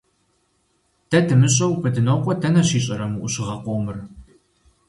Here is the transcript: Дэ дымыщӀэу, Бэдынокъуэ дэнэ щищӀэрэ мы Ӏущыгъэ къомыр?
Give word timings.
Дэ 1.09 1.19
дымыщӀэу, 1.27 1.79
Бэдынокъуэ 1.81 2.33
дэнэ 2.41 2.61
щищӀэрэ 2.67 3.05
мы 3.11 3.17
Ӏущыгъэ 3.21 3.55
къомыр? 3.63 3.97